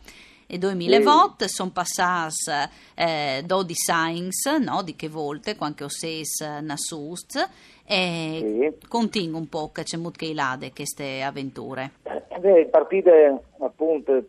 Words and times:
E 0.53 0.59
2000 0.59 0.97
Sì. 0.97 1.01
volte 1.03 1.47
sono 1.47 1.71
passati 1.71 2.69
eh, 2.93 3.41
12 3.43 3.73
signs, 3.73 4.45
no? 4.63 4.83
Di 4.83 4.95
che 4.95 5.09
volte, 5.09 5.55
quando 5.55 5.85
ho 5.85 5.89
ses 5.89 6.41
nasust, 6.61 7.49
e 7.83 8.69
Sì. 8.79 8.87
continua 8.87 9.39
un 9.39 9.49
po' 9.49 9.71
che 9.71 9.81
c'è 9.81 9.97
molto 9.97 10.19
che 10.23 10.31
lade 10.31 10.71
queste 10.71 11.23
avventure. 11.23 11.93
Eh, 12.03 12.39
Beh, 12.39 12.67
partite 12.67 13.35
appunto 13.61 14.23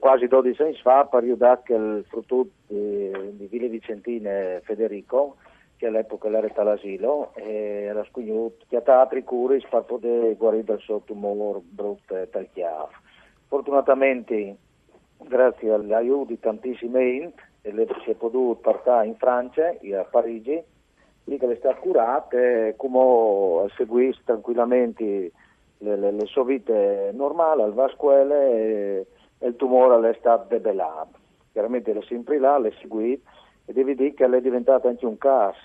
quasi 0.00 0.26
12 0.26 0.62
anni 0.62 0.74
fa 0.82 1.04
per 1.04 1.22
aiutare 1.22 1.62
il 1.68 2.04
frutto 2.08 2.48
di, 2.66 3.10
di 3.36 3.46
Ville 3.46 3.68
Vicentine 3.68 4.60
Federico, 4.64 5.36
che 5.76 5.86
all'epoca 5.86 6.26
era 6.26 6.50
all'asilo, 6.56 7.32
e 7.36 7.84
era 7.84 8.04
sconosciuto 8.10 8.64
che 8.68 8.82
ha 8.84 9.00
altri 9.00 9.22
curi 9.22 9.64
per 9.70 9.82
poter 9.84 10.36
guarire 10.36 10.64
dal 10.64 10.80
suo 10.80 11.02
tumore 11.04 11.60
brutto 11.62 12.16
e 12.16 12.28
tagliato. 12.28 12.90
Fortunatamente, 13.46 14.56
grazie 15.18 15.72
all'aiuto 15.72 16.26
di 16.26 16.38
tantissime 16.38 17.04
int, 17.04 17.40
e 17.62 17.72
le- 17.72 17.86
si 18.04 18.10
è 18.10 18.14
potuto 18.14 18.60
partire 18.60 19.06
in 19.06 19.16
Francia, 19.16 19.68
a 19.68 20.04
Parigi, 20.04 20.62
lì 21.24 21.38
che 21.38 21.46
le 21.46 21.56
sta 21.56 21.74
curata 21.74 22.38
e 22.38 22.74
come 22.76 23.68
seguire 23.76 24.16
tranquillamente 24.24 25.32
le, 25.78 25.96
le, 25.96 26.10
le 26.10 26.26
sue 26.26 26.44
vite 26.44 27.10
normali, 27.14 27.62
al 27.62 27.72
va 27.72 27.84
a 27.84 27.90
scuola 27.90 28.34
e, 28.34 29.06
il 29.40 29.56
tumore 29.56 30.00
le 30.00 30.10
è 30.10 30.16
stato 30.18 30.46
debellato. 30.48 31.18
Chiaramente 31.52 31.92
le 31.92 32.02
sempre 32.02 32.38
là, 32.38 32.58
le 32.58 32.72
seguite 32.80 33.22
e 33.66 33.72
devi 33.72 33.94
dire 33.94 34.14
che 34.14 34.24
è 34.24 34.40
diventato 34.40 34.88
anche 34.88 35.06
un 35.06 35.18
caso 35.18 35.58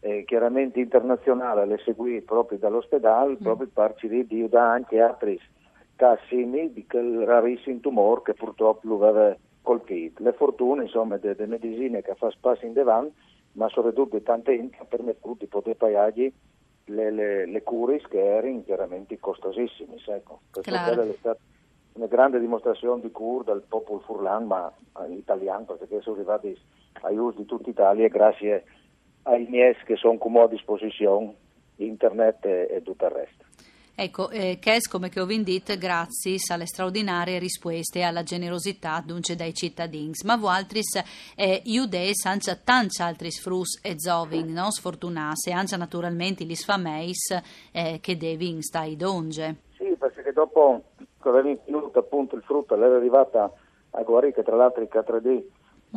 eh, 0.00 0.24
chiaramente 0.24 0.80
internazionale, 0.80 1.66
le 1.66 1.78
seguì 1.78 2.20
proprio 2.22 2.58
dall'ospedale, 2.58 3.36
proprio 3.36 3.68
per 3.72 3.94
di 4.00 4.48
da 4.48 4.70
anche 4.70 5.00
altri 5.00 5.38
casi 5.96 6.22
simili 6.28 6.72
di 6.72 6.86
quel 6.86 7.24
rarissimo 7.24 7.80
tumore 7.80 8.22
che 8.24 8.34
purtroppo 8.34 8.86
lo 8.88 9.06
aveva 9.06 9.36
colpito. 9.62 10.22
Le 10.22 10.32
fortune, 10.32 10.84
insomma, 10.84 11.16
delle 11.16 11.46
medicine 11.46 12.02
che 12.02 12.14
fa 12.14 12.30
spazio 12.30 12.66
in 12.66 12.74
davanti, 12.74 13.14
ma 13.52 13.68
soprattutto 13.68 14.20
tante 14.20 14.52
enti 14.52 14.76
che 14.76 14.84
permettono 14.84 15.36
di 15.38 15.46
poter 15.46 15.76
pagare 15.76 16.32
le, 16.86 17.10
le, 17.10 17.46
le 17.46 17.62
cure 17.62 18.00
che 18.08 18.22
erano 18.22 18.62
chiaramente 18.62 19.18
costosissime. 19.18 19.96
Ecco. 20.06 20.40
Claro. 20.60 21.02
è 21.02 21.16
stata 21.18 21.38
una 21.94 22.06
grande 22.06 22.40
dimostrazione 22.40 23.00
di 23.00 23.10
cura 23.10 23.52
del 23.52 23.62
popolo 23.66 24.00
furlan, 24.00 24.46
ma 24.46 24.72
italiano, 25.08 25.64
perché 25.64 26.00
sono 26.02 26.16
arrivati 26.16 26.56
aiuti 27.02 27.38
di 27.38 27.46
tutta 27.46 27.70
Italia 27.70 28.08
grazie 28.08 28.64
ai 29.22 29.46
miei 29.48 29.74
che 29.84 29.96
sono 29.96 30.18
come 30.18 30.40
a 30.40 30.48
disposizione, 30.48 31.34
internet 31.76 32.44
e, 32.44 32.68
e 32.70 32.82
tutto 32.82 33.04
il 33.06 33.10
resto. 33.10 33.43
Ecco, 33.96 34.28
eh, 34.30 34.58
Kes, 34.60 34.88
come 34.88 35.08
che 35.08 35.20
ho 35.20 35.26
vendito, 35.26 35.76
grazie 35.78 36.36
alle 36.52 36.66
straordinarie 36.66 37.38
risposte 37.38 38.00
e 38.00 38.02
alla 38.02 38.24
generosità 38.24 39.00
dunque 39.06 39.36
dai 39.36 39.54
cittadini. 39.54 40.10
Ma 40.24 40.36
voi 40.36 40.52
altri, 40.52 40.80
eh, 41.36 41.62
anche 42.24 42.60
tanti 42.64 43.02
altri 43.02 43.30
frus 43.30 43.78
e 43.84 43.94
zoving, 43.96 44.50
no? 44.50 44.72
Sfortunati, 44.72 45.50
e 45.50 45.52
anche 45.52 45.76
naturalmente 45.76 46.42
gli 46.44 46.56
sfameis 46.56 47.40
eh, 47.70 48.00
che 48.00 48.16
devin 48.16 48.62
stai 48.62 48.96
donge. 48.96 49.58
Sì, 49.76 49.94
perché 49.96 50.32
dopo 50.32 50.82
aveva 51.20 51.48
incluso 51.48 51.96
appunto 51.96 52.34
il 52.34 52.42
frutto, 52.42 52.74
l'era 52.74 52.96
arrivata 52.96 53.48
a 53.90 54.02
guarire, 54.02 54.42
tra 54.42 54.56
l'altro 54.56 54.82
il 54.82 54.88
4D 54.92 55.42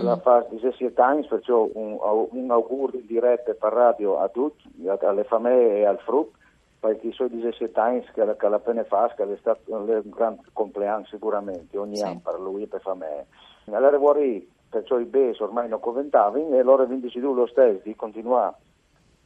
la 0.04 0.18
fa 0.18 0.46
17 0.48 1.02
anni, 1.02 1.26
perciò 1.26 1.68
un, 1.74 1.98
un 2.30 2.52
augurio 2.52 3.02
diretto 3.04 3.56
per 3.56 3.74
radio 3.74 4.20
a 4.20 4.30
tutti, 4.30 4.70
alle 4.86 5.24
famiglie 5.24 5.78
e 5.80 5.86
al 5.86 5.98
frutto, 5.98 6.38
perché 6.80 7.08
i 7.08 7.12
suoi 7.12 7.30
17 7.30 7.80
anni 7.80 8.02
che, 8.14 8.36
che 8.38 8.48
la 8.50 8.60
pena 8.60 8.84
fa, 8.84 9.12
che 9.16 9.24
è 9.24 9.38
stato 9.38 9.62
un 9.68 9.86
grande 10.06 10.42
compleanno 10.54 11.06
sicuramente, 11.06 11.78
ogni 11.78 11.98
Sì. 11.98 12.04
anno 12.04 12.22
per 12.24 12.40
lui 12.40 12.64
e 12.64 12.68
per 12.68 12.82
famiglie. 12.82 13.28
Allora 13.72 13.98
guarì, 13.98 14.50
perciò 14.70 15.00
i 15.00 15.06
BES 15.06 15.40
ormai 15.40 15.68
non 15.68 15.80
conventavano 15.80 16.54
e 16.56 16.60
allora 16.60 16.84
vi 16.86 17.00
decidu 17.00 17.34
lo 17.34 17.48
stesso 17.48 17.82
di 17.84 17.96
continuare 17.96 18.56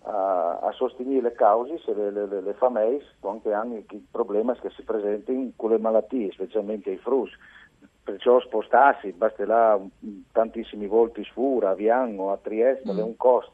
a, 0.04 0.60
a 0.60 0.72
sostenere 0.72 1.22
le 1.22 1.32
cause, 1.34 1.78
se 1.80 1.94
le, 1.94 2.10
le, 2.12 2.26
le, 2.26 2.42
le 2.42 2.54
famiglie, 2.54 3.06
anche 3.22 3.54
hanno 3.54 3.76
i 3.78 4.08
problemi 4.10 4.54
che 4.60 4.70
si 4.72 4.82
presentano 4.84 5.52
con 5.56 5.70
le 5.72 5.78
malattie, 5.78 6.32
specialmente 6.32 6.90
i 6.90 6.98
frus. 6.98 7.32
Perciò 8.04 8.40
spostarsi, 8.40 9.14
un- 9.20 10.24
tantissimi 10.32 10.88
volti 10.88 11.24
sfura, 11.26 11.70
a 11.70 11.74
Viano, 11.76 12.32
a 12.32 12.38
Trieste, 12.38 12.92
Mm. 12.92 12.98
è 12.98 13.04
un 13.04 13.16
costo, 13.16 13.52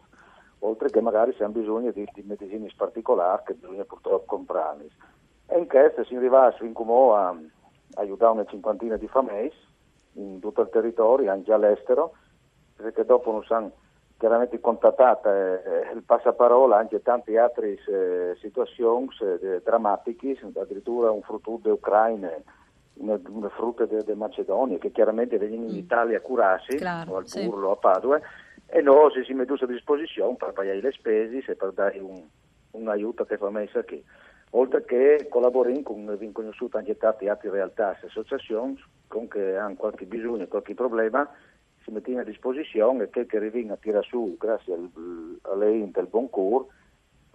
oltre 0.60 0.90
che 0.90 1.02
magari 1.02 1.34
se 1.34 1.44
hanno 1.44 1.54
bisogno 1.54 1.92
di, 1.92 2.08
di 2.14 2.24
medicine 2.24 2.68
particolari 2.76 3.44
che 3.46 3.54
bisogna 3.54 3.84
purtroppo 3.84 4.26
comprarli. 4.26 4.90
E 5.48 5.58
in 5.58 5.68
questo 5.68 6.04
si 6.04 6.16
arriva 6.16 6.52
fin 6.52 6.74
come 6.74 6.94
a, 7.14 7.30
a 7.30 7.38
aiutare 7.96 8.32
una 8.34 8.46
cinquantina 8.46 8.98
di 8.98 9.08
famiglie 9.08 9.54
in 10.14 10.40
tutto 10.40 10.62
il 10.62 10.70
territorio, 10.70 11.32
anche 11.32 11.54
all'estero, 11.54 12.14
perché 12.76 13.06
dopo 13.06 13.32
non 13.32 13.44
sanno 13.44 13.72
chiaramente 14.18 14.60
contattata 14.60 15.30
eh, 15.32 15.92
il 15.94 16.02
passaparola 16.04 16.78
anche 16.78 17.02
tante 17.04 17.38
altre 17.38 17.78
eh, 17.88 18.36
situazioni 18.42 19.08
eh, 19.22 19.62
drammatiche, 19.64 20.38
addirittura 20.56 21.12
un 21.12 21.22
frutto 21.22 21.60
di 21.62 21.70
Ucraina, 21.70 22.32
una, 22.96 23.20
una 23.30 23.50
frutta 23.50 23.86
di 23.86 24.14
Macedonia 24.16 24.80
che 24.80 24.92
chiaramente 24.92 25.38
vengono 25.38 25.66
in 25.66 25.74
Mm. 25.74 25.78
Italia 25.78 26.18
a 26.18 26.22
curarsi, 26.22 26.78
Claro, 26.78 27.12
o 27.12 27.18
al 27.18 27.28
sì. 27.28 27.46
Burlo, 27.48 27.72
a 27.72 27.76
Padua, 27.76 28.20
e 28.68 28.82
noi 28.82 29.12
si 29.26 29.34
mette 29.34 29.54
a 29.54 29.66
disposizione 29.66 30.36
per 30.36 30.52
pagare 30.54 30.82
le 30.82 30.92
spese 30.92 31.44
e 31.52 31.56
per 31.56 31.72
dare 31.72 32.00
un, 32.00 32.22
un 32.72 32.88
aiuto 32.90 33.26
che 33.26 33.38
fa 33.38 33.50
messa 33.50 33.84
qui. 33.84 34.04
Oltre 34.52 34.86
che 34.86 35.28
collaborare 35.30 35.82
con 35.84 36.06
ben 36.18 36.32
conosciute 36.32 36.78
anche 36.78 36.98
tante 36.98 37.30
altre 37.30 37.50
realtà 37.50 37.98
e 38.00 38.08
associazioni 38.08 38.82
con 39.08 39.28
che 39.28 39.56
hanno 39.58 39.76
qualche 39.76 40.06
bisogno, 40.06 40.48
qualche 40.48 40.74
problema, 40.74 41.30
si 41.84 41.92
mettono 41.92 42.20
a 42.20 42.24
disposizione 42.24 43.04
e 43.04 43.10
quel 43.10 43.26
che 43.26 43.38
arriva 43.38 43.74
a 43.74 43.78
tirare 43.78 44.06
su 44.06 44.36
grazie 44.38 44.74
al, 44.74 44.90
alle 45.44 45.72
int 45.72 45.96
del 45.96 46.08
buon 46.08 46.30
cur 46.30 46.66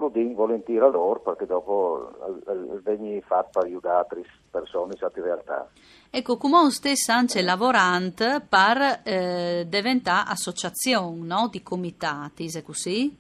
lo 0.02 0.34
volentieri 0.34 0.84
a 0.84 0.88
loro 0.88 1.20
perché 1.20 1.46
dopo 1.46 2.10
eh, 2.46 2.50
eh, 2.50 2.96
viene 2.96 3.20
fatto 3.20 3.60
aiutare 3.60 3.98
altre 3.98 4.22
persone 4.50 4.94
in 5.00 5.22
realtà. 5.22 5.68
Ecco, 6.10 6.36
come 6.36 6.70
stesso 6.70 7.12
anche 7.12 7.42
lavorante 7.42 8.44
per 8.46 9.00
eh, 9.04 9.64
diventare 9.68 10.30
associazione, 10.30 11.24
no? 11.24 11.48
Di 11.50 11.62
comitati, 11.62 12.50
è 12.54 12.62
così? 12.62 13.16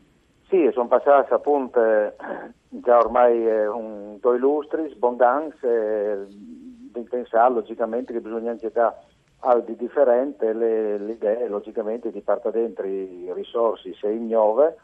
Sì, 0.48 0.68
sono 0.72 0.88
passati 0.88 1.32
appunto 1.32 1.82
eh, 1.82 2.14
già 2.68 2.98
ormai 2.98 3.46
eh, 3.46 3.66
un, 3.66 4.18
due 4.20 4.38
lustri, 4.38 4.92
abbondanza, 4.92 5.66
e 5.66 6.26
di 6.28 7.02
pensare 7.08 7.54
logicamente 7.54 8.12
che 8.12 8.20
bisogna 8.20 8.50
anche 8.50 8.70
dare 8.70 8.96
aldi 9.38 9.74
differenti, 9.76 10.44
le, 10.44 10.98
le 10.98 11.12
idee 11.12 11.48
logicamente 11.48 12.10
di 12.10 12.20
parte 12.20 12.50
dentro 12.50 12.86
i 12.86 13.30
risorse 13.34 13.94
se 13.94 14.08
ignove 14.08 14.76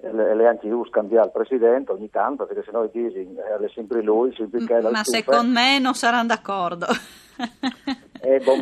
le, 0.00 0.30
e 0.30 0.34
le 0.34 0.46
anche 0.46 0.66
io 0.66 0.84
scambiare 0.86 1.26
il 1.26 1.32
presidente 1.32 1.92
ogni 1.92 2.10
tanto 2.10 2.46
perché 2.46 2.62
sennò 2.64 2.84
i 2.84 2.90
dici 2.92 3.18
eh, 3.18 3.64
è 3.64 3.68
sempre 3.74 4.02
lui, 4.02 4.32
sempre 4.34 4.64
che 4.64 4.78
è 4.78 4.80
Ma 4.82 5.02
secondo 5.02 5.50
me 5.52 5.78
non 5.78 5.94
saranno 5.94 6.28
d'accordo. 6.28 6.86
e 8.20 8.38
boh, 8.38 8.56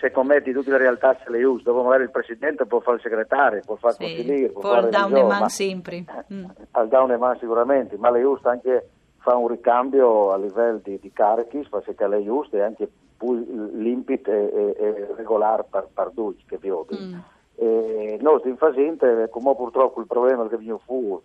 se 0.00 0.10
commetti 0.10 0.52
tutte 0.52 0.70
le 0.70 0.78
realtà 0.78 1.16
se 1.24 1.30
le 1.30 1.42
usi, 1.44 1.64
dopo 1.64 1.82
magari 1.82 2.04
il 2.04 2.10
presidente 2.10 2.66
può 2.66 2.80
fare 2.80 2.96
il 2.96 3.02
segretario, 3.02 3.60
può 3.64 3.76
fare 3.76 3.96
il 3.98 4.06
sì, 4.06 4.14
consigliere, 4.16 4.52
può, 4.52 4.60
può 4.60 4.70
fare 4.70 4.86
il 4.86 4.92
down 4.92 5.48
sempre. 5.48 6.04
Mm. 6.32 6.44
Al 6.72 6.88
down 6.88 7.36
sicuramente, 7.40 7.96
ma 7.96 8.10
le 8.10 8.22
usa 8.22 8.50
anche 8.50 8.88
fa 9.18 9.34
un 9.34 9.48
ricambio 9.48 10.32
a 10.32 10.38
livello 10.38 10.80
di, 10.84 11.00
di 11.00 11.12
carichi, 11.12 11.66
perché 11.68 12.06
le 12.06 12.22
giuste 12.22 12.58
e 12.58 12.62
anche 12.62 12.88
più 13.16 13.32
limpido 13.74 14.30
e, 14.30 14.52
e, 14.54 14.76
e 14.78 15.14
regolare 15.16 15.64
per, 15.68 15.88
per 15.92 16.12
tutti 16.14 16.44
che 16.46 16.58
vi 16.58 16.70
mm. 16.70 17.18
E 17.56 18.18
noi 18.20 18.40
in 18.44 18.56
fase, 18.56 18.96
come 19.30 19.54
purtroppo 19.54 20.00
il 20.00 20.06
problema 20.06 20.46
che 20.48 20.58
vi 20.58 20.72
fu 20.84 21.20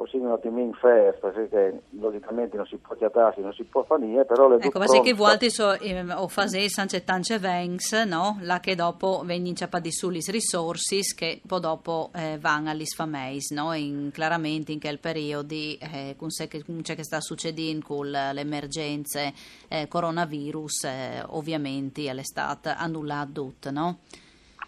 possiamo 0.00 0.28
un 0.28 0.32
attimo 0.32 0.60
in 0.60 0.72
festa, 0.72 1.28
perché 1.28 1.82
logicamente 1.98 2.56
non 2.56 2.64
si 2.64 2.78
può 2.78 2.96
chiatarsi, 2.96 3.42
non 3.42 3.52
si 3.52 3.64
può 3.64 3.84
fare 3.84 4.06
niente, 4.06 4.24
però 4.24 4.48
le 4.48 4.56
Ecco, 4.58 4.78
ma 4.78 4.86
se 4.86 5.02
che 5.02 5.12
vuoi 5.12 5.50
so, 5.50 5.78
eh, 5.78 6.02
o 6.14 6.26
fase 6.26 6.64
c'è 6.66 7.04
tante 7.04 7.38
vengs, 7.38 7.92
no? 8.06 8.38
La 8.40 8.60
che 8.60 8.74
dopo 8.74 9.20
vengono 9.26 9.68
di 9.82 9.92
su 9.92 10.08
le 10.08 10.20
risorse 10.28 11.00
che 11.14 11.42
poi 11.46 11.60
dopo 11.60 12.08
eh, 12.14 12.38
vanno 12.40 12.70
agli 12.70 12.86
sfameis, 12.86 13.50
no? 13.50 13.74
In, 13.74 14.10
chiaramente 14.10 14.72
in 14.72 14.80
quel 14.80 14.98
periodo 14.98 15.52
eh, 15.52 16.14
con 16.16 16.30
sé 16.30 16.48
che, 16.48 16.64
c'è 16.80 16.94
che 16.94 17.04
sta 17.04 17.20
succedendo 17.20 17.84
con 17.86 18.10
le 18.10 18.40
emergenze 18.40 19.34
eh, 19.68 19.86
coronavirus, 19.86 20.84
eh, 20.84 21.24
ovviamente 21.26 22.08
all'estate 22.08 22.70
annullato 22.70 23.32
tutto, 23.32 23.70
no? 23.70 23.98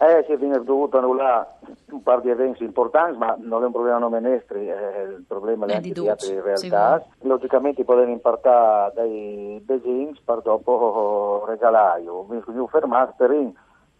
Eh, 0.03 0.25
si 0.25 0.33
è 0.33 0.59
dovuto 0.59 0.97
annullare 0.97 1.47
un 1.91 2.03
par 2.03 2.19
di 2.19 2.29
eventi 2.29 2.65
importanti, 2.65 3.17
ma 3.17 3.37
non 3.39 3.63
è 3.63 3.67
un 3.67 3.71
problema 3.71 3.99
non 3.99 4.11
menestri, 4.11 4.67
è 4.67 5.03
il 5.07 5.23
problema 5.25 5.65
è 5.67 5.79
di 5.79 6.09
altre 6.09 6.41
realtà. 6.41 6.99
Sì. 6.99 7.25
Logicamente 7.25 7.85
potevano 7.85 8.11
impartare 8.11 8.91
dai 8.95 9.61
Beijing 9.63 10.17
per 10.25 10.41
dopo 10.41 11.45
regalaio. 11.47 12.23
Quindi 12.23 12.67
fermare 12.69 13.13
per 13.15 13.51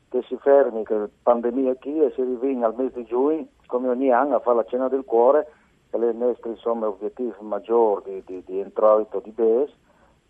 che 0.09 0.21
si 0.27 0.37
fermi, 0.41 0.83
che 0.83 0.93
la 0.93 1.09
pandemia 1.23 1.75
qui 1.75 2.03
e 2.03 2.11
si 2.11 2.21
riviene 2.21 2.65
al 2.65 2.75
mese 2.75 2.99
di 2.99 3.05
giugno, 3.05 3.47
come 3.65 3.87
ogni 3.87 4.11
anno, 4.11 4.35
a 4.35 4.39
fare 4.39 4.57
la 4.57 4.65
cena 4.65 4.89
del 4.89 5.05
cuore, 5.05 5.47
che 5.89 5.97
è 5.97 6.05
il 6.05 6.17
nostro 6.17 6.49
insomma, 6.49 6.87
obiettivo 6.87 7.33
maggiore 7.39 8.01
di, 8.03 8.23
di, 8.25 8.43
di 8.45 8.59
introito 8.59 9.21
di 9.23 9.31
BES 9.31 9.71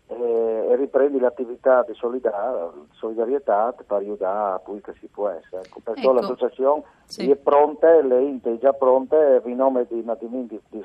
eh, 0.06 0.53
e 0.74 0.76
riprendi 0.76 1.18
l'attività 1.18 1.84
di 1.86 1.94
solidarietà 1.94 3.72
per 3.72 3.96
aiutare 3.96 4.60
poi 4.64 4.80
che 4.80 4.92
si 4.98 5.06
può 5.06 5.28
essere. 5.28 5.62
Ecco, 5.62 5.80
perché 5.82 6.00
ecco. 6.00 6.12
l'associazione 6.12 6.82
sì. 7.04 7.30
è 7.30 7.36
pronta, 7.36 8.00
le 8.02 8.22
INTE 8.22 8.54
è 8.54 8.58
già 8.58 8.72
pronte, 8.72 9.40
in 9.44 9.56
nome 9.56 9.86
di 9.88 10.02
Natimin 10.04 10.46
di, 10.46 10.60
di 10.68 10.84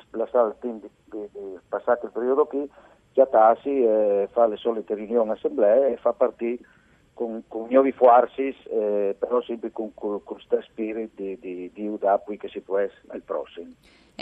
di, 0.60 0.90
di, 1.10 1.58
passare 1.68 2.00
il 2.04 2.10
periodo 2.12 2.46
qui, 2.46 2.70
chiatarsi, 3.12 3.82
eh, 3.82 4.28
fare 4.30 4.50
le 4.50 4.56
solite 4.56 4.94
riunioni 4.94 5.30
assemblee 5.30 5.92
e 5.92 5.96
fa 5.96 6.12
partire 6.12 6.58
con, 7.12 7.42
con 7.48 7.66
nuovi 7.68 7.92
forzi, 7.92 8.54
eh, 8.70 9.14
però 9.18 9.42
sempre 9.42 9.72
con 9.72 9.92
questo 9.92 10.62
spirito 10.62 11.12
di, 11.16 11.38
di, 11.38 11.70
di 11.72 11.86
poi 12.18 12.36
che 12.36 12.48
si 12.48 12.60
può 12.60 12.78
essere 12.78 13.02
al 13.08 13.22
prossimo. 13.22 13.72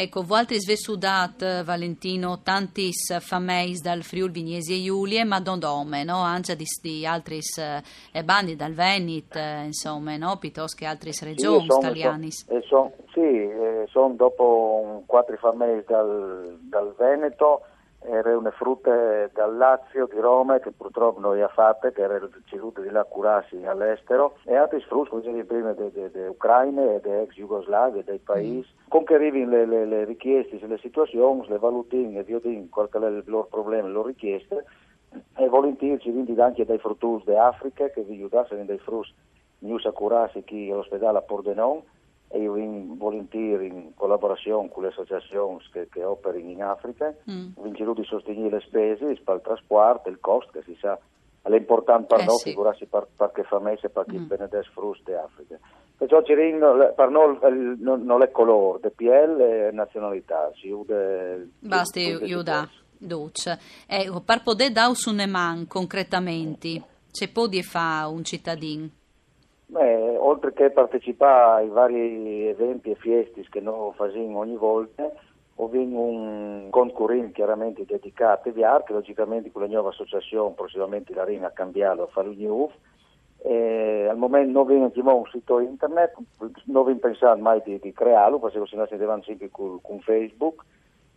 Ecco, 0.00 0.22
Vualtris 0.22 0.64
Vesudat, 0.64 1.64
Valentino, 1.64 2.40
tantis 2.44 3.18
fameis 3.18 3.82
dal 3.82 4.04
Friul 4.04 4.30
Vignesi 4.30 4.74
e 4.74 4.84
Giulie, 4.84 5.24
ma 5.24 5.38
non 5.40 5.58
dome, 5.58 6.04
no? 6.04 6.18
Anche 6.18 6.54
di, 6.54 6.64
di 6.80 7.04
altri 7.04 7.40
eh, 8.12 8.22
bandi 8.22 8.54
dal 8.54 8.74
Venit, 8.74 9.34
eh, 9.34 9.64
insomma, 9.64 10.16
no? 10.16 10.36
Piuttosto 10.36 10.76
che 10.78 10.86
altre 10.86 11.10
regioni 11.20 11.66
sì, 11.68 11.76
italiane. 11.78 12.28
Son, 12.68 12.92
sì, 13.12 13.20
eh, 13.20 13.86
sono 13.88 14.14
dopo 14.14 15.02
quattro 15.04 15.36
fameis 15.36 15.84
dal, 15.86 16.56
dal 16.60 16.94
Veneto, 16.96 17.62
erano 18.00 18.50
frutte 18.52 19.30
dal 19.34 19.56
Lazio, 19.56 20.06
di 20.06 20.18
Roma, 20.20 20.58
che 20.58 20.70
purtroppo 20.70 21.20
non 21.20 21.40
ha 21.40 21.48
fatte, 21.48 21.92
che 21.92 22.02
erano 22.02 22.28
decedute 22.28 22.82
di 22.82 22.90
là 22.90 23.04
curarsi 23.04 23.64
all'estero, 23.64 24.36
e 24.44 24.54
altri 24.54 24.80
frutti, 24.82 25.10
come 25.10 25.22
dicevi 25.22 25.44
prima, 25.44 25.72
di 25.72 26.26
Ucraina 26.28 26.94
e 26.94 27.00
di 27.00 27.10
ex 27.10 27.34
Jugoslavia, 27.34 28.02
dei 28.02 28.18
paesi. 28.18 28.68
Mm. 28.70 28.88
Con 28.88 29.04
che 29.04 29.14
arrivino 29.14 29.50
le, 29.50 29.66
le, 29.66 29.84
le, 29.84 30.04
richieste, 30.04 30.64
le 30.64 30.78
situazioni, 30.78 31.46
le 31.48 31.58
valutine 31.58 32.18
e 32.18 32.22
vedino 32.22 32.66
qual 32.70 32.88
è 32.88 33.06
il 33.06 33.22
loro 33.26 33.46
problema, 33.50 33.86
le 33.86 33.92
loro 33.92 34.08
richieste, 34.08 34.64
e 35.36 35.48
volentieri 35.48 36.00
ci 36.00 36.10
vengono 36.10 36.42
anche 36.42 36.64
dai 36.64 36.78
frutti 36.78 37.24
d'Africa, 37.24 37.88
che 37.88 38.02
vi 38.02 38.14
aiutassero 38.14 38.62
dei 38.64 38.78
frutti, 38.78 39.14
news 39.60 39.84
a 39.86 39.92
curarsi 39.92 40.44
qui 40.44 40.70
all'ospedale 40.70 41.18
a 41.18 41.22
Pordenone, 41.22 41.82
e 42.28 42.40
io 42.40 42.56
in, 42.56 42.96
volentieri 42.96 43.66
in 43.66 43.94
collaborazione 43.94 44.68
con 44.68 44.82
le 44.82 44.90
associazioni 44.90 45.58
che, 45.72 45.88
che 45.90 46.04
operano 46.04 46.50
in 46.50 46.62
Africa, 46.62 47.14
mm. 47.30 47.52
vincerò 47.62 47.94
di 47.94 48.04
sostenere 48.04 48.56
le 48.56 48.60
spese 48.60 49.04
il 49.04 49.40
trasporto, 49.42 50.08
il 50.08 50.20
costo 50.20 50.50
che 50.52 50.62
si 50.62 50.76
sa 50.80 50.98
è 51.54 51.56
importante 51.56 52.06
per 52.14 52.20
eh 52.20 52.24
noi, 52.24 52.36
sì. 52.36 52.50
figurarsi 52.50 52.86
per, 52.86 53.06
per 53.16 53.32
che 53.32 53.42
famesse, 53.44 53.88
per 53.88 54.04
chi 54.06 54.18
mm. 54.18 54.26
benedesse 54.26 54.70
fruste 54.72 55.16
Africa. 55.16 55.58
Perciò 55.96 56.22
per 56.22 57.08
noi 57.08 57.38
non, 57.78 58.02
non 58.04 58.22
è 58.22 58.30
colore, 58.30 58.80
di 58.82 58.90
PL 58.94 59.40
e 59.40 59.70
nazionalità, 59.72 60.50
si 60.54 60.68
ude... 60.68 61.48
Basta 61.58 61.98
aiuta, 61.98 62.68
Duce. 62.96 63.58
Ecco, 63.86 64.20
per 64.20 64.42
poter 64.42 64.70
dare 64.70 64.92
un 65.06 65.24
man 65.28 65.66
concretamente, 65.66 66.82
c'è 67.10 67.30
può 67.32 67.46
di 67.46 67.62
fare 67.62 68.06
un 68.06 68.22
cittadino? 68.22 68.88
Beh, 69.70 70.16
oltre 70.16 70.54
che 70.54 70.70
partecipare 70.70 71.62
ai 71.62 71.68
vari 71.68 72.46
eventi 72.46 72.90
e 72.90 72.94
fiesti 72.94 73.46
che 73.50 73.60
noi 73.60 73.92
facciamo 73.92 74.38
ogni 74.38 74.56
volta, 74.56 75.12
ho 75.56 75.68
un 75.70 76.68
concorrente 76.70 77.32
chiaramente 77.32 77.84
dedicato 77.84 78.48
a 78.48 78.52
VIAR, 78.52 78.84
che 78.84 78.94
logicamente 78.94 79.52
con 79.52 79.60
la 79.62 79.68
nuova 79.68 79.90
associazione 79.90 80.54
prossimamente 80.54 81.12
la 81.12 81.24
Rina 81.24 81.48
a 81.48 81.50
cambiarlo 81.50 82.04
a 82.04 82.06
fare. 82.06 82.34
E 83.40 84.06
al 84.08 84.16
momento 84.16 84.64
non 84.64 84.84
abbiamo 84.84 85.16
un 85.16 85.26
sito 85.26 85.60
internet, 85.60 86.14
non 86.64 86.82
abbiamo 86.82 86.98
pensato 86.98 87.38
mai 87.38 87.60
di, 87.62 87.78
di 87.78 87.92
crearlo, 87.92 88.38
perché 88.38 88.64
se 88.64 88.74
no 88.76 88.86
si 88.86 88.96
devono 88.96 89.22
sempre 89.22 89.50
con, 89.50 89.82
con 89.82 90.00
Facebook. 90.00 90.64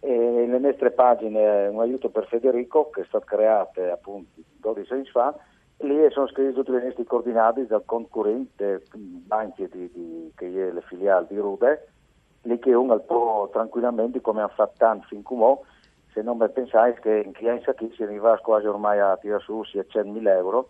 E 0.02 0.46
le 0.46 0.60
nostre 0.60 0.92
pagine 0.92 1.68
un 1.68 1.80
aiuto 1.80 2.10
per 2.10 2.28
Federico, 2.28 2.90
che 2.90 3.02
è 3.02 3.06
stato 3.06 3.24
creato 3.24 3.82
appunto 3.82 4.42
12 4.60 4.92
anni 4.92 5.06
fa, 5.06 5.34
Lì 5.82 6.10
sono 6.12 6.28
scritte 6.28 6.54
tutte 6.54 6.72
le 6.72 6.84
nostre 6.84 7.04
coordinate 7.06 7.66
dal 7.66 7.84
concorrente 7.86 8.84
banche 8.94 9.68
di, 9.68 9.90
di, 9.92 10.32
che 10.36 10.46
è 10.46 10.72
le 10.72 10.82
filiali 10.82 11.28
di 11.30 11.38
Rude, 11.38 11.88
lì 12.44 12.60
che 12.60 12.74
uno 12.74 13.00
può 13.00 13.50
tranquillamente, 13.50 14.22
come 14.22 14.42
hanno 14.42 14.52
fatto 14.54 14.76
tanti 14.78 15.08
fin 15.08 15.24
come 15.24 15.58
se 16.14 16.22
non 16.22 16.38
mi 16.38 16.50
pensate 16.50 17.00
che 17.00 17.24
in 17.26 17.32
clienza 17.32 17.74
qui 17.74 17.92
si 17.96 18.04
arriva 18.04 18.38
quasi 18.40 18.68
ormai 18.68 19.00
a 19.00 19.18
tirare 19.18 19.42
su 19.42 19.62
100.000 19.62 20.28
euro 20.28 20.70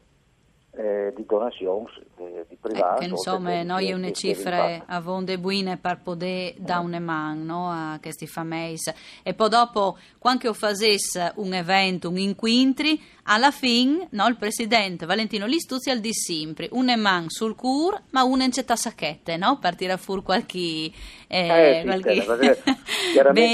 eh, 0.73 1.13
di 1.15 1.25
donazioni 1.25 1.85
eh, 2.17 2.45
di 2.47 2.55
privati. 2.59 3.05
Ecco, 3.05 3.13
insomma, 3.13 3.61
noi 3.63 3.91
una 3.91 4.11
cifre 4.11 4.83
a 4.85 5.01
vonde 5.01 5.37
buine 5.37 5.77
per 5.77 5.99
poter 6.01 6.53
dare 6.57 6.83
una 6.83 6.99
mano 6.99 7.43
no, 7.43 7.69
a 7.69 7.99
questi 8.01 8.25
fameis. 8.27 8.93
E 9.23 9.33
poi 9.33 9.49
dopo, 9.49 9.97
quando 10.17 10.53
facesse 10.53 11.33
un 11.35 11.53
evento, 11.53 12.09
un 12.09 12.17
inquintri, 12.17 13.01
alla 13.23 13.51
fine 13.51 14.07
no, 14.11 14.27
il 14.27 14.37
presidente 14.37 15.05
Valentino 15.05 15.45
Listuzzi 15.45 15.89
al 15.89 15.99
di 15.99 16.13
sempre, 16.13 16.69
una 16.71 16.95
man 16.95 17.29
sul 17.29 17.55
cur, 17.55 18.01
ma 18.11 18.23
una 18.23 18.45
in 18.45 18.51
città 18.51 18.75
sacchette, 18.75 19.37
no? 19.37 19.59
Per 19.59 19.75
tirare 19.75 19.99
fuori 19.99 20.21
qualche, 20.21 20.91
eh, 21.27 21.79
eh, 21.79 21.81
qualche... 21.83 22.23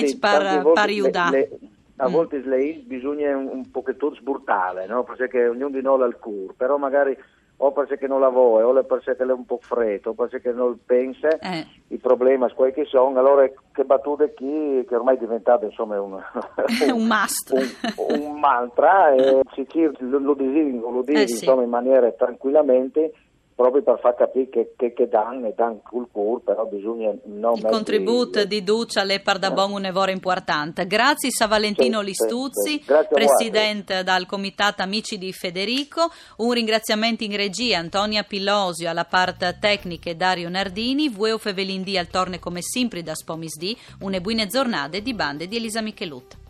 Sì, 0.07 0.17
per, 0.17 0.71
per 0.73 0.83
aiutare 0.83 1.49
a 1.97 2.09
mm. 2.09 2.11
volte 2.11 2.37
mm. 2.37 2.87
bisogna 2.87 3.35
un, 3.35 3.47
un 3.47 3.71
pochettino 3.71 4.15
sburtare, 4.15 4.85
no? 4.87 5.03
perché 5.03 5.47
ognuno 5.47 5.69
di 5.69 5.81
noi 5.81 6.01
ha 6.01 6.05
il 6.05 6.17
cur, 6.17 6.53
però 6.55 6.77
magari 6.77 7.17
o 7.59 7.71
perché 7.71 8.07
non 8.07 8.19
la 8.19 8.29
vuole, 8.29 8.63
o 8.63 8.83
perché 8.83 9.15
è 9.15 9.31
un 9.31 9.45
po' 9.45 9.57
freddo, 9.59 10.11
o 10.11 10.13
perché 10.13 10.51
non 10.51 10.77
pensa, 10.85 11.29
eh. 11.39 11.65
i 11.87 11.97
problemi 11.97 12.45
quelli 12.53 12.73
che 12.73 12.85
sono, 12.85 13.17
allora 13.17 13.49
che 13.71 13.83
battute 13.83 14.33
chi, 14.35 14.85
che 14.87 14.95
ormai 14.95 15.15
è 15.15 15.19
diventato 15.19 15.65
insomma 15.65 15.99
un, 15.99 16.13
un, 16.13 16.21
un 16.93 17.07
must, 17.07 17.51
un, 17.51 18.21
un 18.21 18.39
mantra, 18.39 19.11
e 19.15 19.41
si 19.53 19.65
lo, 19.99 20.19
lo 20.19 20.33
disingo, 20.35 20.91
lo 20.91 21.01
dico 21.01 21.19
eh, 21.19 21.27
sì. 21.27 21.45
in 21.45 21.69
maniera 21.69 22.11
tranquillamente, 22.11 23.11
proprio 23.57 23.81
per 23.81 23.97
far 23.99 24.13
capire 24.13 24.49
che, 24.49 24.73
che, 24.77 24.93
che 24.93 25.07
danno 25.07 25.47
e 25.47 25.53
danno 25.55 25.81
cultura, 25.83 26.39
però 26.45 26.65
bisogna 26.67 27.11
non... 27.23 27.55
Il 27.55 27.65
contributo 27.65 28.45
di 28.45 28.61
Duccia 28.61 29.03
le 29.03 29.19
Pardabon 29.19 29.71
un 29.71 29.85
evore 29.85 30.11
importante. 30.11 30.85
Grazie 30.85 31.31
a 31.43 31.47
Valentino 31.47 32.01
sì, 32.01 32.05
Listuzzi, 32.05 32.69
sì, 32.69 32.83
sì. 32.85 33.07
presidente 33.09 34.03
dal 34.03 34.27
Comitato 34.27 34.83
Amici 34.83 35.17
di 35.17 35.33
Federico. 35.33 36.11
Un 36.37 36.51
ringraziamento 36.51 37.23
in 37.23 37.35
regia 37.35 37.79
Antonia 37.79 38.21
Pillosio 38.21 38.91
alla 38.91 39.05
parte 39.05 39.57
tecnica 39.59 40.11
e 40.11 40.15
Dario 40.15 40.49
Nardini. 40.49 41.09
Vueo 41.09 41.39
Fevelindì 41.39 41.97
al 41.97 42.09
torne 42.09 42.37
come 42.37 42.61
sempre 42.61 43.01
da 43.01 43.15
Spomisdì. 43.15 43.75
Une 44.01 44.21
buone 44.21 44.45
giornate 44.45 45.01
di 45.01 45.15
bande 45.15 45.47
di 45.47 45.55
Elisa 45.55 45.81
Michelut. 45.81 46.45